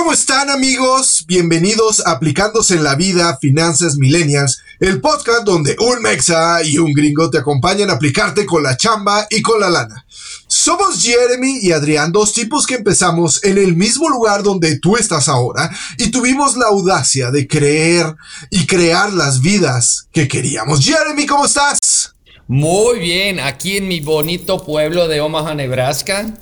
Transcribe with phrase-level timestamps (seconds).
[0.00, 1.24] ¿cómo están amigos?
[1.26, 6.94] Bienvenidos a Aplicándose en la Vida Finanzas Millennials, el podcast donde un mexa y un
[6.94, 10.06] gringo te acompañan a aplicarte con la chamba y con la lana.
[10.46, 15.28] Somos Jeremy y Adrián, dos tipos que empezamos en el mismo lugar donde tú estás
[15.28, 18.06] ahora y tuvimos la audacia de creer
[18.48, 20.82] y crear las vidas que queríamos.
[20.82, 22.14] Jeremy, ¿cómo estás?
[22.48, 26.32] Muy bien, aquí en mi bonito pueblo de Omaha, Nebraska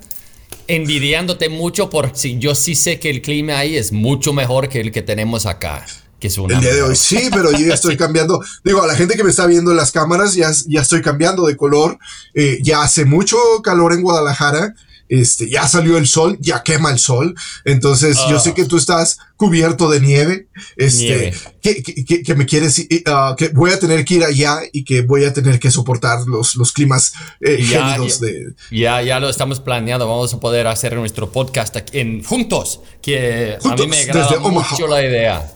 [0.68, 4.92] envidiándote mucho porque yo sí sé que el clima ahí es mucho mejor que el
[4.92, 5.84] que tenemos acá.
[6.20, 8.42] Que es el día de hoy sí, pero yo ya estoy cambiando.
[8.64, 11.46] Digo, a la gente que me está viendo en las cámaras, ya, ya estoy cambiando
[11.46, 11.98] de color.
[12.34, 14.74] Eh, ya hace mucho calor en Guadalajara
[15.08, 17.34] este, ya salió el sol, ya quema el sol.
[17.64, 20.48] Entonces, yo sé que tú estás cubierto de nieve.
[20.76, 24.84] Este, Que, que, que, me quieres, uh, que voy a tener que ir allá y
[24.84, 28.54] que voy a tener que soportar los, los climas eh, ya, gélidos ya, de.
[28.70, 30.08] Ya, ya lo estamos planeando.
[30.08, 34.38] Vamos a poder hacer nuestro podcast aquí en, juntos, que juntos, a mí me agrada
[34.38, 35.54] mucho la idea.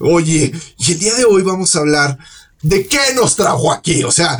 [0.00, 2.18] Oye, y el día de hoy vamos a hablar
[2.62, 4.04] de qué nos trajo aquí.
[4.04, 4.38] O sea,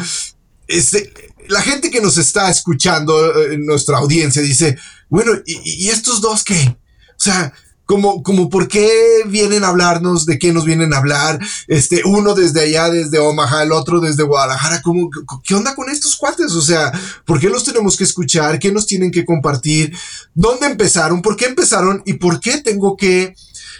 [0.69, 1.13] este,
[1.49, 4.77] la gente que nos está escuchando, eh, nuestra audiencia, dice,
[5.09, 6.77] bueno, ¿y, estos dos qué?
[7.11, 7.53] O sea,
[7.85, 10.27] como, como, ¿por qué vienen a hablarnos?
[10.27, 11.39] ¿De qué nos vienen a hablar?
[11.69, 14.83] Este, uno desde allá, desde Omaha, el otro desde Guadalajara.
[14.83, 15.09] ¿Cómo,
[15.45, 16.53] ¿Qué onda con estos cuates?
[16.53, 16.93] O sea,
[17.25, 18.59] ¿por qué los tenemos que escuchar?
[18.59, 19.97] ¿Qué nos tienen que compartir?
[20.35, 21.23] ¿Dónde empezaron?
[21.23, 22.03] ¿Por qué empezaron?
[22.05, 23.37] ¿Y por qué tengo que,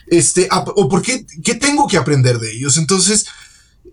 [0.07, 2.77] este, o por qué, qué tengo que aprender de ellos?
[2.77, 3.27] Entonces,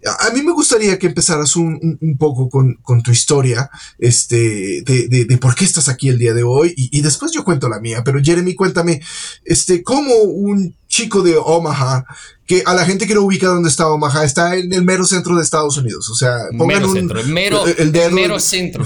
[0.06, 5.08] a mí me gustaría que empezaras un, un, poco con, con, tu historia, este, de,
[5.08, 7.70] de, de, por qué estás aquí el día de hoy, y, y, después yo cuento
[7.70, 9.02] la mía, pero Jeremy, cuéntame,
[9.46, 12.06] este, cómo un chico de Omaha,
[12.46, 15.36] que a la gente que no ubica dónde está Omaha, está en el mero centro
[15.36, 18.86] de Estados Unidos, o sea, pongan mero un, centro, el mero, el, el mero centro.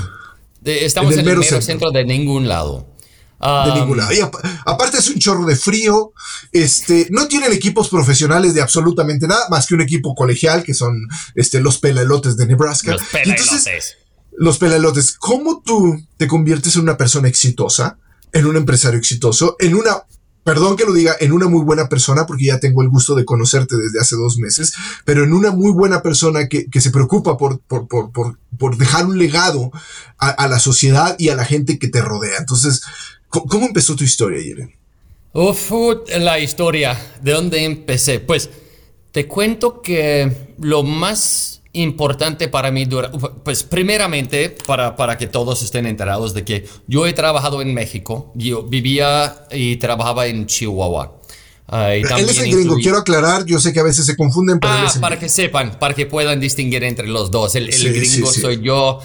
[0.62, 1.62] De, estamos en el, mero, centro.
[1.62, 2.97] centro de ningún lado.
[3.40, 4.12] De ningún lado.
[4.14, 6.12] Y aparte es un chorro de frío.
[6.52, 11.08] Este, no tienen equipos profesionales de absolutamente nada, más que un equipo colegial, que son
[11.36, 12.94] este, los pelelotes de Nebraska.
[12.94, 13.98] Los pelelotes.
[14.38, 15.12] los pelelotes.
[15.20, 17.98] ¿Cómo tú te conviertes en una persona exitosa,
[18.32, 20.04] en un empresario exitoso, en una
[20.48, 23.26] perdón que lo diga, en una muy buena persona, porque ya tengo el gusto de
[23.26, 24.74] conocerte desde hace dos meses,
[25.04, 28.78] pero en una muy buena persona que, que se preocupa por, por, por, por, por
[28.78, 29.72] dejar un legado
[30.18, 32.38] a, a, la sociedad y a la gente que te rodea.
[32.40, 32.82] Entonces,
[33.44, 34.74] ¿Cómo empezó tu historia, Jeremy?
[35.34, 35.72] Uf,
[36.18, 36.98] la historia.
[37.22, 38.20] ¿De dónde empecé?
[38.20, 38.50] Pues
[39.12, 42.88] te cuento que lo más importante para mí,
[43.44, 48.32] pues primeramente, para, para que todos estén enterados de que yo he trabajado en México,
[48.36, 51.17] yo vivía y trabajaba en Chihuahua.
[51.70, 54.72] Uh, él es el gringo, quiero aclarar, yo sé que a veces se confunden, pero
[54.72, 57.56] ah, para que sepan, para que puedan distinguir entre los dos.
[57.56, 58.42] El, el sí, gringo sí, sí.
[58.42, 59.02] soy yo.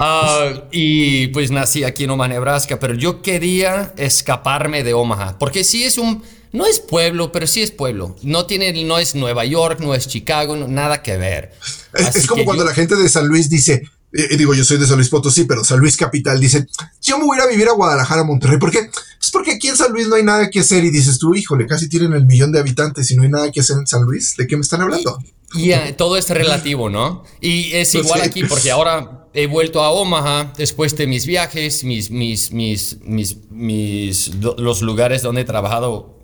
[0.00, 5.64] uh, y pues nací aquí en Omaha, Nebraska, pero yo quería escaparme de Omaha, porque
[5.64, 6.22] sí es un,
[6.52, 8.16] no es pueblo, pero sí es pueblo.
[8.22, 11.52] No tiene, no es Nueva York, no es Chicago, no, nada que ver.
[11.92, 13.82] Es, es como cuando yo, la gente de San Luis dice,
[14.12, 16.66] eh, digo, yo soy de San Luis Potosí, pero San Luis Capital dice,
[17.00, 18.58] yo me voy a ir a vivir a Guadalajara, Monterrey.
[18.58, 18.90] ¿Por qué?
[19.18, 21.66] Pues porque aquí en San Luis no hay nada que hacer y dices tú, híjole,
[21.66, 24.36] casi tienen el millón de habitantes y no hay nada que hacer en San Luis.
[24.36, 25.18] ¿De qué me están hablando?
[25.54, 27.24] Y yeah, todo es relativo, ¿no?
[27.40, 28.26] Y es igual sí.
[28.26, 33.36] aquí porque ahora he vuelto a Omaha después de mis viajes, mis, mis, mis, mis,
[33.50, 36.18] mis los lugares donde he trabajado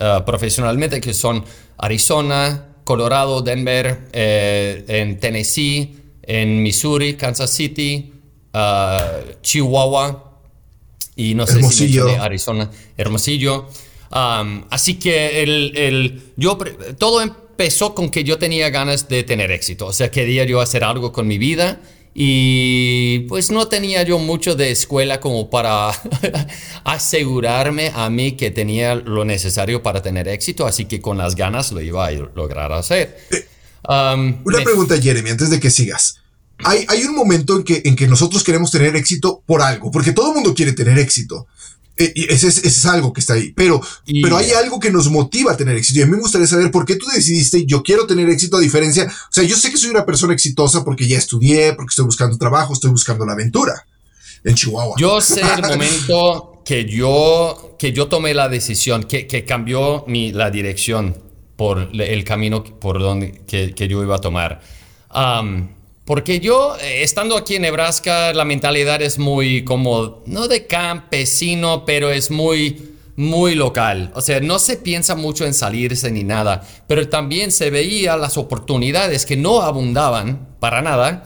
[0.00, 1.44] uh, profesionalmente, que son
[1.78, 8.12] Arizona, Colorado, Denver, eh, en Tennessee en Missouri, Kansas City,
[8.54, 10.31] uh, Chihuahua
[11.30, 12.08] y no sé Hermosillo.
[12.08, 13.68] si Arizona, Hermosillo.
[14.10, 16.58] Um, así que el, el, yo,
[16.98, 20.84] todo empezó con que yo tenía ganas de tener éxito, o sea, quería yo hacer
[20.84, 21.80] algo con mi vida
[22.14, 25.92] y pues no tenía yo mucho de escuela como para
[26.84, 31.72] asegurarme a mí que tenía lo necesario para tener éxito, así que con las ganas
[31.72, 33.16] lo iba a lograr hacer.
[33.88, 34.64] Um, Una me...
[34.64, 36.21] pregunta, Jeremy, antes de que sigas.
[36.64, 40.12] Hay, hay un momento en que, en que nosotros queremos tener éxito por algo, porque
[40.12, 41.46] todo el mundo quiere tener éxito.
[41.96, 43.52] Eh, ese, es, ese es algo que está ahí.
[43.52, 46.00] Pero, y, pero hay algo que nos motiva a tener éxito.
[46.00, 48.60] Y a mí me gustaría saber por qué tú decidiste, yo quiero tener éxito a
[48.60, 49.04] diferencia.
[49.04, 52.38] O sea, yo sé que soy una persona exitosa porque ya estudié, porque estoy buscando
[52.38, 53.86] trabajo, estoy buscando la aventura
[54.44, 54.96] en Chihuahua.
[54.98, 60.32] Yo sé el momento que yo, que yo tomé la decisión, que, que cambió mi,
[60.32, 61.16] la dirección
[61.56, 64.60] por el camino por donde que, que yo iba a tomar.
[65.14, 65.68] Um,
[66.04, 71.84] porque yo, eh, estando aquí en Nebraska, la mentalidad es muy como, no de campesino,
[71.84, 74.10] pero es muy, muy local.
[74.14, 78.36] O sea, no se piensa mucho en salirse ni nada, pero también se veía las
[78.36, 81.24] oportunidades que no abundaban para nada.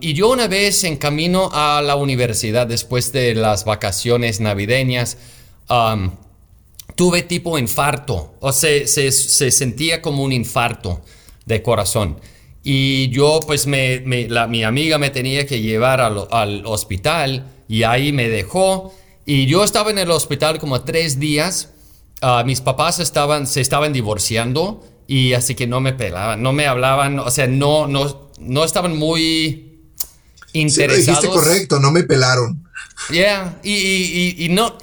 [0.00, 5.16] Y yo una vez en camino a la universidad, después de las vacaciones navideñas,
[6.96, 11.00] tuve tipo infarto, o se, se, se, sentía como un infarto
[11.46, 12.18] de corazón.
[12.62, 17.84] Y yo, pues, me, la, mi amiga me tenía que llevar al, al, hospital y
[17.84, 18.94] ahí me dejó.
[19.24, 21.70] Y yo estaba en el hospital como tres días.
[22.22, 26.68] Uh, mis papás estaban, se estaban divorciando y así que no me pelaban, no me
[26.68, 29.82] hablaban, o sea, no, no, no estaban muy
[30.52, 31.04] interesados.
[31.04, 32.64] Sí, dijiste correcto, no me pelaron.
[33.10, 34.78] Yeah, y, y, y, no,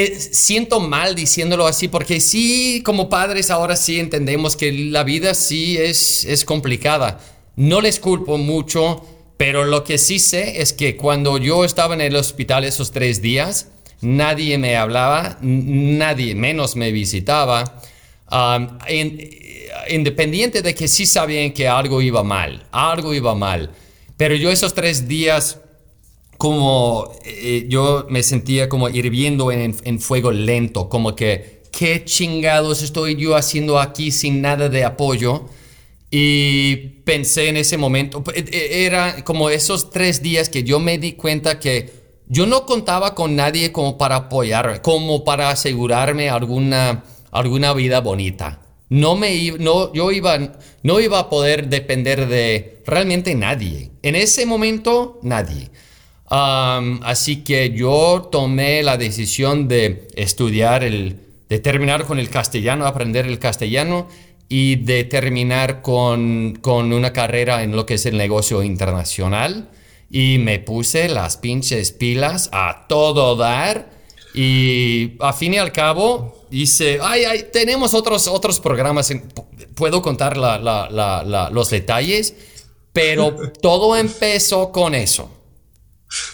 [0.00, 5.34] eh, siento mal diciéndolo así porque sí, como padres ahora sí entendemos que la vida
[5.34, 7.18] sí es, es complicada.
[7.56, 9.04] No les culpo mucho,
[9.36, 13.20] pero lo que sí sé es que cuando yo estaba en el hospital esos tres
[13.20, 17.82] días, nadie me hablaba, nadie menos me visitaba.
[19.88, 23.72] Independiente de que sí sabían que algo iba mal, algo iba mal.
[24.16, 25.58] Pero yo esos tres días,
[26.38, 32.82] como eh, yo me sentía como hirviendo en, en, fuego lento, como que, ¿qué chingados
[32.82, 35.46] estoy yo haciendo aquí sin nada de apoyo?
[36.10, 40.96] Y pensé en ese momento, eh, eh, era como esos tres días que yo me
[40.96, 41.90] di cuenta que
[42.28, 48.62] yo no contaba con nadie como para apoyarme, como para asegurarme alguna, alguna vida bonita
[48.90, 50.38] no me no, yo iba,
[50.82, 53.90] no iba a poder depender de realmente nadie.
[54.02, 55.70] En ese momento, nadie.
[56.30, 63.26] Así que yo tomé la decisión de estudiar el, de terminar con el castellano, aprender
[63.26, 64.08] el castellano
[64.48, 69.70] y de terminar con, con una carrera en lo que es el negocio internacional.
[70.10, 73.90] Y me puse las pinches pilas a todo dar
[74.34, 79.12] y a fin y al cabo, dice, ay, ay, tenemos otros, otros programas,
[79.74, 82.34] puedo contar los detalles,
[82.92, 85.30] pero todo empezó con eso.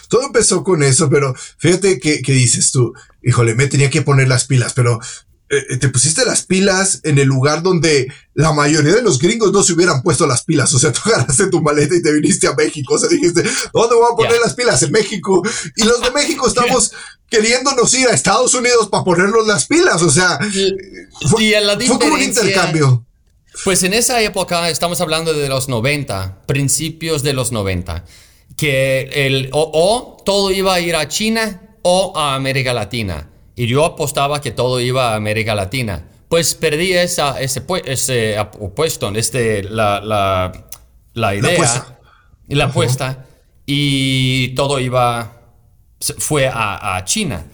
[0.07, 2.93] Todo empezó con eso, pero fíjate que, que dices tú,
[3.23, 4.99] híjole, me tenía que poner las pilas, pero
[5.47, 9.61] eh, te pusiste las pilas en el lugar donde la mayoría de los gringos no
[9.61, 10.73] se hubieran puesto las pilas.
[10.73, 12.95] O sea, tú agarraste tu maleta y te viniste a México.
[12.95, 13.43] O sea, dijiste,
[13.73, 14.81] ¿dónde voy a poner las pilas?
[14.83, 15.43] En México.
[15.75, 16.91] Y los de México estamos
[17.29, 20.01] queriéndonos ir a Estados Unidos para ponernos las pilas.
[20.01, 20.39] O sea,
[21.29, 21.53] fue,
[21.85, 23.05] fue como un intercambio.
[23.63, 28.03] Pues en esa época, estamos hablando de los 90, principios de los 90,
[28.57, 33.85] que el, o todo iba a ir a China o a América Latina y yo
[33.85, 36.03] apostaba que todo iba a América Latina.
[36.27, 40.65] Pues perdí esa, ese, ese opuesto, este, la, la,
[41.13, 41.99] la idea,
[42.47, 43.25] y la apuesta,
[43.65, 45.31] y todo iba,
[46.17, 47.45] fue a, a China.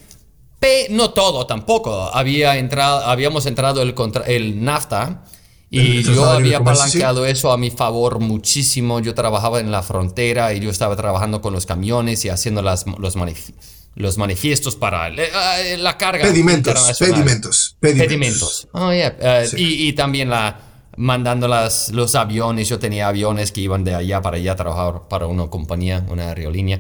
[0.58, 2.10] Pero no todo tampoco.
[2.14, 3.94] Había entrado, habíamos entrado el,
[4.28, 5.24] el NAFTA
[5.74, 9.00] y yo había apalancado eso a mi favor muchísimo.
[9.00, 12.86] Yo trabajaba en la frontera y yo estaba trabajando con los camiones y haciendo las,
[13.00, 15.30] los manifiestos los manifiestos para eh,
[15.60, 16.24] eh, la carga.
[16.24, 18.68] Pedimentos, pedimentos, pedimentos.
[18.72, 20.60] Oh, eh, y, también la,
[20.96, 22.70] mandando las, los aviones.
[22.70, 26.30] Yo tenía aviones que iban de allá para allá a trabajar para una compañía, una
[26.30, 26.80] aerolínea.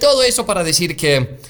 [0.00, 1.40] todo eso para decir que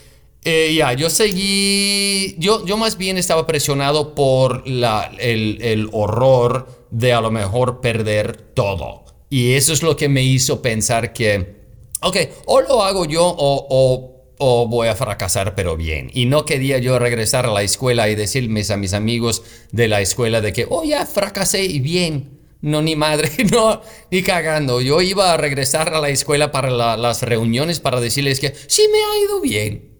[0.75, 7.13] ya, yo seguí, yo, yo más bien estaba presionado por la, el, el horror de
[7.13, 9.05] a lo mejor perder todo.
[9.29, 11.57] Y eso es lo que me hizo pensar que,
[12.01, 12.17] ok,
[12.47, 16.11] o lo hago yo o, o o voy a fracasar pero bien.
[16.13, 20.01] Y no quería yo regresar a la escuela y decirles a mis amigos de la
[20.01, 22.37] escuela de que, oh ya fracasé y bien.
[22.61, 24.81] No, ni madre, no, ni cagando.
[24.81, 28.99] Yo iba a regresar a la escuela para las reuniones para decirles que sí me
[28.99, 29.96] ha ido bien.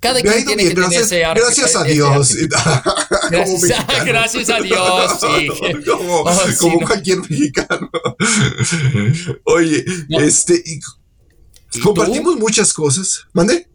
[0.00, 2.36] Cada quien tiene que gracias, tener ese Gracias a Dios.
[4.06, 5.84] gracias, a Dios, sí.
[5.86, 7.90] Como, oh, cualquier mexicano.
[9.44, 10.62] Oye, este,
[11.82, 13.26] Compartimos muchas cosas.
[13.32, 13.68] ¿Mande?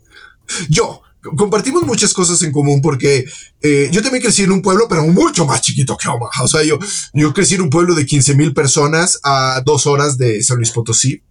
[0.70, 1.02] Yo.
[1.38, 3.26] Compartimos muchas cosas en común porque
[3.60, 6.44] eh, yo también crecí en un pueblo, pero mucho más chiquito que Omaha.
[6.44, 6.78] O sea, yo,
[7.14, 10.70] yo crecí en un pueblo de 15 mil personas a dos horas de San Luis
[10.70, 11.24] Potosí.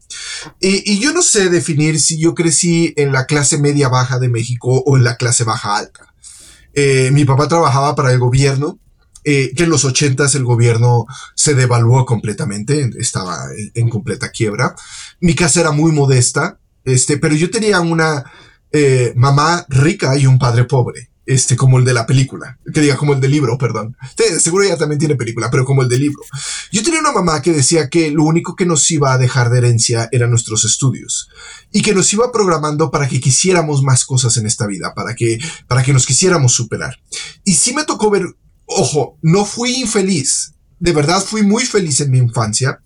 [0.60, 4.82] Y, yo no sé definir si yo crecí en la clase media baja de México
[4.84, 6.14] o en la clase baja alta.
[6.74, 8.78] Eh, mi papá trabajaba para el gobierno
[9.26, 13.38] eh, que en los ochentas el gobierno se devaluó completamente, estaba
[13.74, 14.74] en, completa quiebra.
[15.20, 18.30] Mi casa era muy modesta, este, pero yo tenía una
[18.70, 21.08] eh, mamá rica y un padre pobre.
[21.26, 23.96] Este, como el de la película, que diga como el del libro, perdón.
[24.38, 26.20] seguro ella también tiene película, pero como el del libro.
[26.70, 29.58] Yo tenía una mamá que decía que lo único que nos iba a dejar de
[29.58, 31.30] herencia eran nuestros estudios
[31.72, 35.38] y que nos iba programando para que quisiéramos más cosas en esta vida, para que,
[35.66, 37.00] para que nos quisiéramos superar.
[37.42, 38.26] Y sí me tocó ver
[38.66, 40.52] ojo, no fui infeliz.
[40.78, 42.80] De verdad fui muy feliz en mi infancia.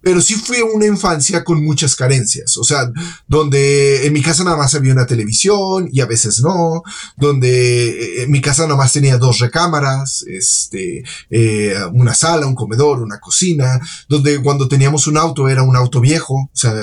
[0.00, 2.90] Pero sí fue una infancia con muchas carencias, o sea,
[3.26, 6.82] donde en mi casa nada más había una televisión y a veces no,
[7.16, 12.54] donde eh, en mi casa nada más tenía dos recámaras, este, eh, una sala, un
[12.54, 16.74] comedor, una cocina, donde cuando teníamos un auto era un auto viejo, o sea,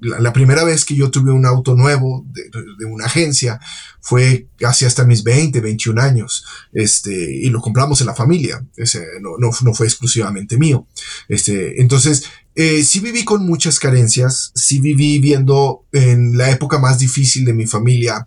[0.00, 3.60] la, primera vez que yo tuve un auto nuevo de, de una agencia
[4.00, 9.04] fue casi hasta mis 20, 21 años, este, y lo compramos en la familia, ese,
[9.20, 10.86] no, no, no fue exclusivamente mío,
[11.28, 16.98] este, entonces, eh, sí viví con muchas carencias, sí viví viendo en la época más
[16.98, 18.26] difícil de mi familia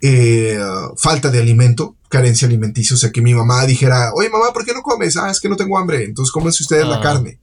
[0.00, 0.58] eh,
[0.96, 4.72] falta de alimento, carencia alimenticia, o sea que mi mamá dijera, oye mamá, ¿por qué
[4.72, 5.16] no comes?
[5.16, 7.38] Ah, es que no tengo hambre, entonces cómense ustedes la carne.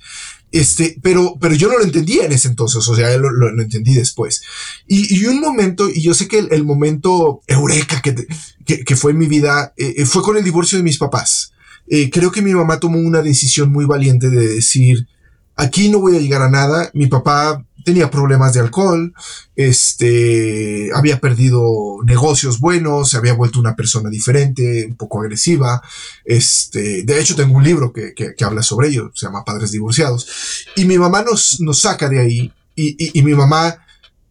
[0.53, 3.95] Este, pero, pero yo no lo entendía en ese entonces, o sea, lo, lo, entendí
[3.95, 4.43] después.
[4.87, 8.15] Y, y, un momento, y yo sé que el, momento eureka que,
[8.63, 11.53] que, que, fue en mi vida, eh, eh, fue con el divorcio de mis papás.
[11.87, 15.07] Eh, creo que mi mamá tomó una decisión muy valiente de decir,
[15.55, 19.13] aquí no voy a llegar a nada, mi papá tenía problemas de alcohol,
[19.55, 25.81] este, había perdido negocios buenos, se había vuelto una persona diferente, un poco agresiva,
[26.23, 29.71] este, de hecho tengo un libro que, que, que habla sobre ello, se llama Padres
[29.71, 33.77] Divorciados, y mi mamá nos, nos saca de ahí, y, y, y mi mamá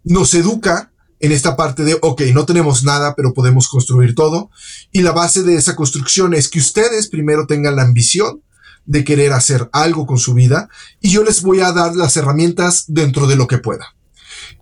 [0.04, 4.50] nos educa en esta parte de, ok, no tenemos nada, pero podemos construir todo,
[4.90, 8.42] y la base de esa construcción es que ustedes primero tengan la ambición,
[8.84, 10.68] de querer hacer algo con su vida
[11.00, 13.94] y yo les voy a dar las herramientas dentro de lo que pueda.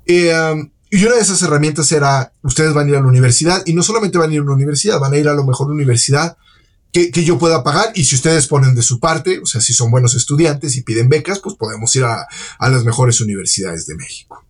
[0.07, 0.33] Eh,
[0.91, 3.83] y una de esas herramientas era, ustedes van a ir a la universidad y no
[3.83, 6.37] solamente van a ir a una universidad, van a ir a lo mejor universidad
[6.93, 9.73] que, que, yo pueda pagar y si ustedes ponen de su parte, o sea, si
[9.73, 12.27] son buenos estudiantes y piden becas, pues podemos ir a,
[12.59, 14.45] a las mejores universidades de México.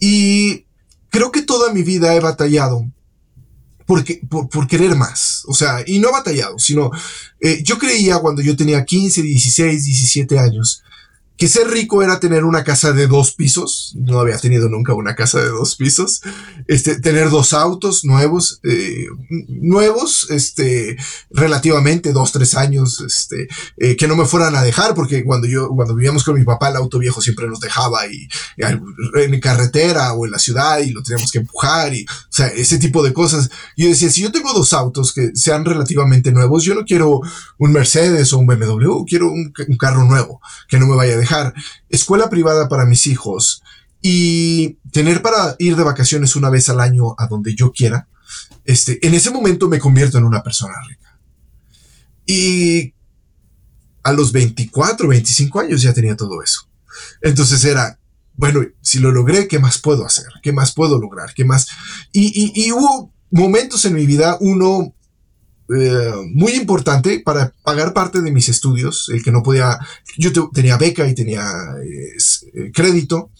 [0.00, 0.64] Y
[1.10, 2.90] creo que toda mi vida he batallado
[3.86, 5.42] porque, por, por, querer más.
[5.46, 6.90] O sea, y no batallado, sino
[7.40, 10.82] eh, yo creía cuando yo tenía 15, 16, 17 años
[11.36, 15.16] que ser rico era tener una casa de dos pisos, no había tenido nunca una
[15.16, 16.22] casa de dos pisos,
[16.68, 19.06] este, tener dos autos nuevos, eh,
[19.48, 20.96] nuevos, este,
[21.30, 23.48] relativamente dos, tres años, este,
[23.78, 26.68] eh, que no me fueran a dejar, porque cuando yo, cuando vivíamos con mi papá,
[26.68, 28.62] el auto viejo siempre nos dejaba y, y
[29.16, 32.78] en carretera o en la ciudad y lo teníamos que empujar y, o sea, ese
[32.78, 33.50] tipo de cosas.
[33.76, 37.20] Yo decía, si yo tengo dos autos que sean relativamente nuevos, yo no quiero
[37.58, 41.16] un Mercedes o un BMW, quiero un, un carro nuevo que no me vaya a
[41.16, 41.23] dejar
[41.88, 43.62] escuela privada para mis hijos
[44.00, 48.08] y tener para ir de vacaciones una vez al año a donde yo quiera,
[48.64, 51.18] este, en ese momento me convierto en una persona rica.
[52.26, 52.94] Y
[54.02, 56.68] a los 24, 25 años ya tenía todo eso.
[57.22, 57.98] Entonces era,
[58.34, 60.26] bueno, si lo logré, ¿qué más puedo hacer?
[60.42, 61.32] ¿Qué más puedo lograr?
[61.34, 61.66] ¿Qué más?
[62.12, 64.93] Y, y, y hubo momentos en mi vida, uno
[65.68, 69.78] eh, muy importante para pagar parte de mis estudios, el que no podía,
[70.18, 71.42] yo tenía beca y tenía
[71.82, 73.30] eh, crédito,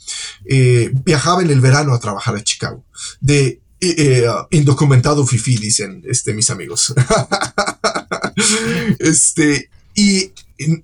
[0.48, 2.84] eh, viajaba en el verano a trabajar a Chicago,
[3.20, 3.60] de
[4.50, 6.94] indocumentado fifi, dicen este, mis amigos.
[8.98, 10.32] este, y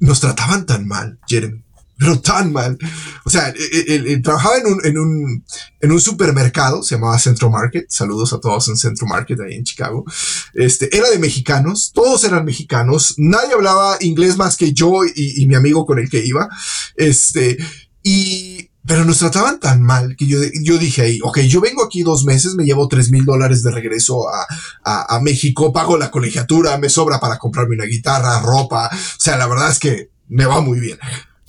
[0.01, 1.63] nos trataban tan mal, Jeremy
[2.01, 2.79] pero tan mal.
[3.27, 3.53] O sea,
[3.87, 5.45] él, trabajaba en un, en, un,
[5.81, 7.85] en un supermercado, se llamaba Centro Market.
[7.91, 10.07] Saludos a todos en Centro Market ahí en Chicago.
[10.55, 13.17] Este, era de mexicanos, todos eran mexicanos.
[13.19, 16.49] Nadie hablaba inglés más que yo y, mi amigo con el que iba.
[16.97, 17.59] Este,
[18.03, 22.03] y, pero nos trataban tan mal que yo, yo dije ahí, ok, yo vengo aquí
[22.03, 26.79] dos meses, me llevo tres mil dólares de regreso a, a México, pago la colegiatura,
[26.79, 28.89] me sobra para comprarme una guitarra, ropa.
[28.91, 30.99] O sea, la verdad es que me va muy bien.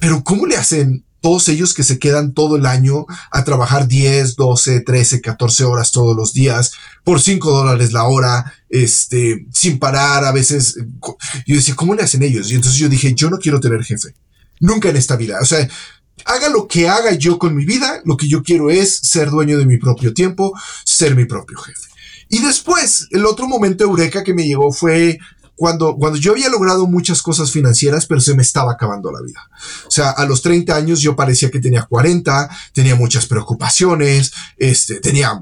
[0.02, 4.36] Pero ¿cómo le hacen todos ellos que se quedan todo el año a trabajar 10,
[4.36, 6.72] 12, 13, 14 horas todos los días
[7.04, 10.76] por 5 dólares la hora, este, sin parar a veces?
[11.46, 12.50] Yo decía, ¿cómo le hacen ellos?
[12.52, 14.16] Y entonces yo dije, yo no quiero tener jefe.
[14.60, 15.38] Nunca en esta vida.
[15.40, 15.70] O sea,
[16.26, 19.60] haga lo que haga yo con mi vida, lo que yo quiero es ser dueño
[19.60, 20.52] de mi propio tiempo,
[20.84, 21.90] ser mi propio jefe.
[22.28, 25.20] Y después, el otro momento eureka que me llegó fue
[25.62, 29.48] cuando, cuando yo había logrado muchas cosas financieras, pero se me estaba acabando la vida.
[29.86, 35.00] O sea, a los 30 años yo parecía que tenía 40, tenía muchas preocupaciones, este,
[35.02, 35.40] tenía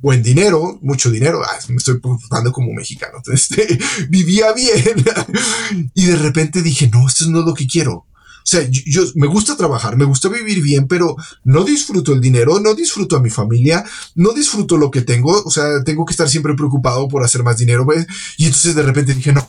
[0.00, 5.04] buen dinero, mucho dinero, ah, me estoy portando como mexicano, este, vivía bien.
[5.94, 8.06] y de repente dije, no, esto no es lo que quiero.
[8.50, 11.14] O sea, yo, me gusta trabajar, me gusta vivir bien, pero
[11.44, 13.84] no disfruto el dinero, no disfruto a mi familia,
[14.16, 17.58] no disfruto lo que tengo, o sea, tengo que estar siempre preocupado por hacer más
[17.58, 18.08] dinero, ¿ves?
[18.38, 19.48] Y entonces de repente dije, no,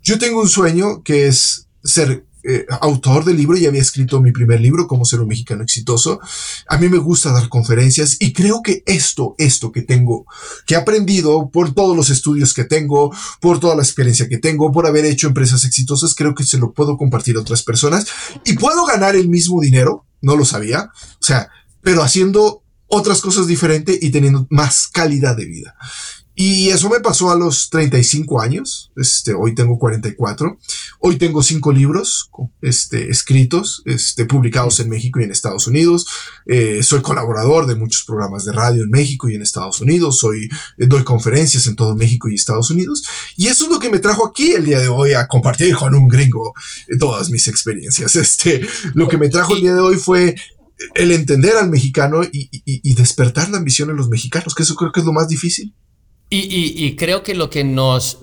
[0.00, 4.32] yo tengo un sueño que es ser eh, autor del libro y había escrito mi
[4.32, 6.18] primer libro, Cómo ser un mexicano exitoso.
[6.66, 10.24] A mí me gusta dar conferencias y creo que esto, esto que tengo,
[10.66, 14.72] que he aprendido por todos los estudios que tengo, por toda la experiencia que tengo,
[14.72, 18.06] por haber hecho empresas exitosas, creo que se lo puedo compartir a otras personas
[18.46, 21.50] y puedo ganar el mismo dinero, no lo sabía, o sea,
[21.82, 25.74] pero haciendo otras cosas diferentes y teniendo más calidad de vida.
[26.40, 28.92] Y eso me pasó a los 35 años.
[28.94, 30.56] Este, hoy tengo 44.
[31.00, 32.30] Hoy tengo cinco libros
[32.62, 36.06] este, escritos, este, publicados en México y en Estados Unidos.
[36.46, 40.20] Eh, soy colaborador de muchos programas de radio en México y en Estados Unidos.
[40.20, 43.02] Soy, eh, doy conferencias en todo México y Estados Unidos.
[43.36, 45.92] Y eso es lo que me trajo aquí el día de hoy a compartir con
[45.92, 46.54] un gringo
[46.86, 48.14] eh, todas mis experiencias.
[48.14, 48.64] Este,
[48.94, 50.36] lo que me trajo el día de hoy fue
[50.94, 54.92] el entender al mexicano y, y despertar la ambición en los mexicanos, que eso creo
[54.92, 55.74] que es lo más difícil.
[56.30, 58.18] Y, creo que lo que nos.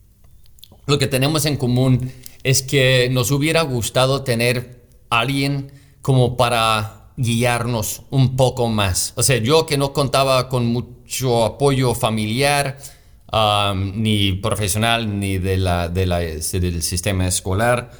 [0.86, 2.10] lo que tenemos en común
[2.42, 9.12] es que nos hubiera gustado tener alguien como para guiarnos un poco más.
[9.16, 12.78] O sea, yo que no contaba con mucho apoyo familiar,
[13.74, 17.90] ni profesional, ni de la, de la, del sistema escolar,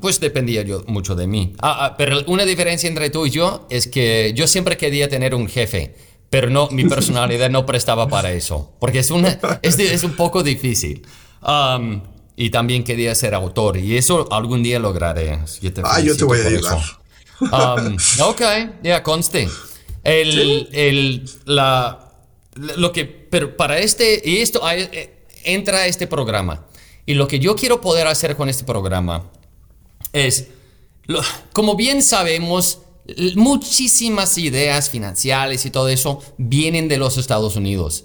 [0.00, 1.54] pues dependía yo mucho de mí.
[1.60, 5.34] Ah, ah, pero una diferencia entre tú y yo es que yo siempre quería tener
[5.34, 5.94] un jefe
[6.34, 10.42] pero no, mi personalidad no prestaba para eso, porque es, una, es, es un poco
[10.42, 11.06] difícil.
[11.40, 12.02] Um,
[12.34, 15.38] y también quería ser autor, y eso algún día lograré.
[15.84, 16.78] ah, yo te voy a ayudar.
[17.40, 18.42] Um, ok,
[18.82, 19.48] ya conste.
[20.02, 22.12] El, el, la,
[22.56, 26.66] lo que, pero para este, y esto eh, entra este programa.
[27.06, 29.30] Y lo que yo quiero poder hacer con este programa
[30.12, 30.48] es,
[31.52, 32.80] como bien sabemos,
[33.36, 38.04] muchísimas ideas financieras y todo eso vienen de los Estados Unidos,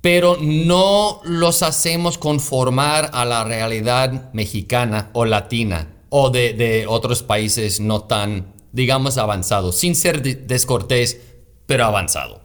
[0.00, 7.80] pero no los hacemos conformar a la realidad mexicana o latina o de, otros países
[7.80, 11.20] no tan, digamos, avanzados, sin ser descortés,
[11.66, 12.42] pero avanzado.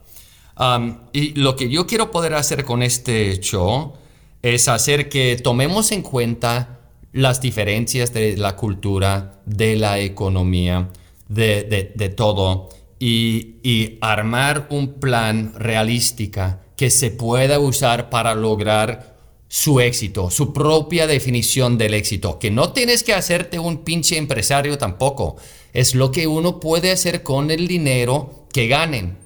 [1.12, 3.94] Y lo que yo quiero poder hacer con este show
[4.42, 6.80] es hacer que tomemos en cuenta
[7.12, 10.88] las diferencias de la cultura, de la economía,
[11.34, 19.16] de, todo y, armar un plan realística que se pueda usar para lograr
[19.48, 24.78] su éxito, su propia definición del éxito, que no tienes que hacerte un pinche empresario
[24.78, 25.36] tampoco,
[25.72, 29.18] es lo que uno puede hacer con el dinero que ganen.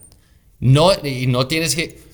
[0.59, 2.05] No, y no tienes que...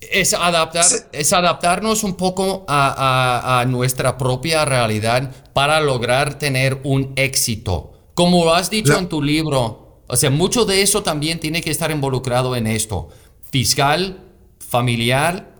[0.00, 7.12] Es, adaptar, es adaptarnos un poco a, a nuestra propia realidad para lograr tener un
[7.16, 11.62] éxito como lo has dicho en tu libro, o sea, mucho de eso también tiene
[11.62, 13.10] que estar involucrado en esto.
[13.52, 14.24] Fiscal,
[14.58, 15.54] familiar,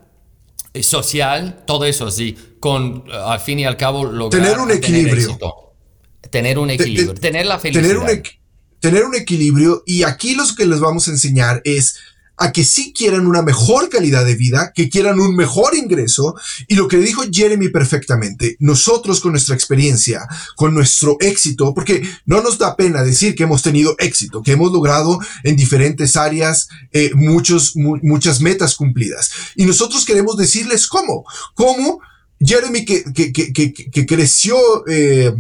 [0.74, 2.36] eh, social, todo eso, sí.
[2.58, 5.38] Con, eh, al fin y al cabo, lograr tener un equilibrio.
[6.30, 8.04] Tener, un equilibrio, tener la felicidad.
[8.04, 8.22] Tener un,
[8.80, 12.00] tener un equilibrio y aquí lo que les vamos a enseñar es
[12.38, 16.34] a que sí quieran una mejor calidad de vida, que quieran un mejor ingreso.
[16.68, 22.40] Y lo que dijo Jeremy perfectamente, nosotros con nuestra experiencia, con nuestro éxito, porque no
[22.40, 27.10] nos da pena decir que hemos tenido éxito, que hemos logrado en diferentes áreas eh,
[27.14, 29.30] muchos, muchas metas cumplidas.
[29.56, 31.24] Y nosotros queremos decirles cómo,
[31.54, 32.00] cómo
[32.40, 35.34] Jeremy, que, que, que, que creció eh,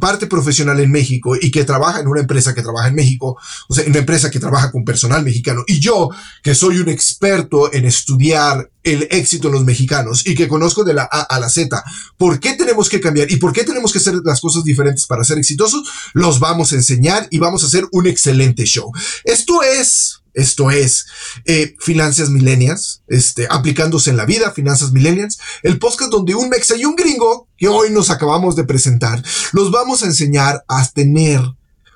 [0.00, 3.36] parte profesional en México y que trabaja en una empresa que trabaja en México,
[3.68, 6.10] o sea, en una empresa que trabaja con personal mexicano, y yo,
[6.42, 10.94] que soy un experto en estudiar el éxito de los mexicanos y que conozco de
[10.94, 11.82] la A a la Z,
[12.16, 15.24] ¿por qué tenemos que cambiar y por qué tenemos que hacer las cosas diferentes para
[15.24, 15.88] ser exitosos?
[16.14, 18.90] Los vamos a enseñar y vamos a hacer un excelente show.
[19.24, 21.06] Esto es esto es
[21.44, 26.76] eh, Finanzas Millennials, este, aplicándose en la vida, Finanzas Millennials, el podcast donde un mexa
[26.76, 31.40] y un gringo, que hoy nos acabamos de presentar, los vamos a enseñar a tener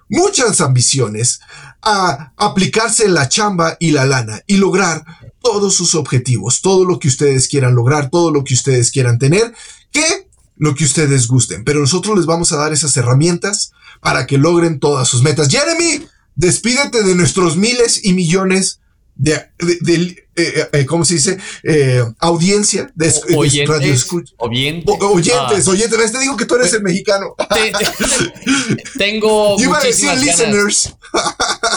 [0.09, 1.41] muchas ambiciones,
[1.83, 5.05] a aplicarse la chamba y la lana y lograr
[5.43, 9.55] todos sus objetivos, todo lo que ustedes quieran lograr, todo lo que ustedes quieran tener,
[9.93, 11.65] que lo que ustedes gusten.
[11.65, 15.49] Pero nosotros les vamos a dar esas herramientas para que logren todas sus metas.
[15.49, 18.81] Jeremy, despídete de nuestros miles y millones
[19.17, 21.39] de, de, eh, eh, ¿cómo se dice?
[21.63, 23.95] Eh, audiencia de, oyentes, radio
[24.39, 25.71] oyentes, oyentes, ah.
[25.71, 26.13] oyentes.
[26.13, 27.35] Te digo que tú eres el mexicano.
[28.99, 30.95] tengo Yo muchísimas decir listeners.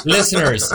[0.04, 0.70] listeners.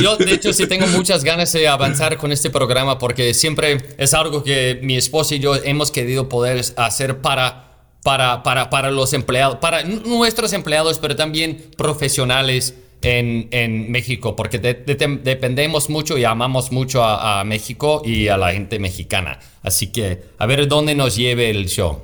[0.00, 4.12] yo, de hecho, sí tengo muchas ganas de avanzar con este programa porque siempre es
[4.14, 7.69] algo que mi esposa y yo hemos querido poder hacer para
[8.02, 14.58] para, para, para los empleados, para nuestros empleados, pero también profesionales en, en México, porque
[14.58, 19.38] dependemos mucho y amamos mucho a, México y a la gente mexicana.
[19.62, 22.02] Así que a ver dónde nos lleve el show.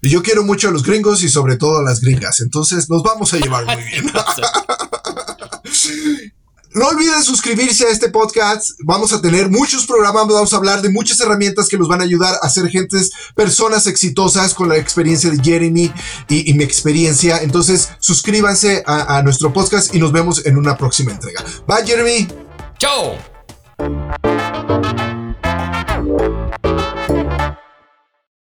[0.00, 2.40] Yo quiero mucho a los gringos y sobre todo a las gringas.
[2.40, 4.04] Entonces nos vamos a llevar muy bien.
[6.74, 8.70] No olviden suscribirse a este podcast.
[8.84, 12.04] Vamos a tener muchos programas, vamos a hablar de muchas herramientas que nos van a
[12.04, 15.92] ayudar a ser gentes, personas exitosas con la experiencia de Jeremy
[16.28, 17.42] y, mi experiencia.
[17.42, 21.44] Entonces, suscríbanse a, a nuestro podcast y nos vemos en una próxima entrega.
[21.68, 22.26] Bye, Jeremy.
[22.78, 24.33] Chao.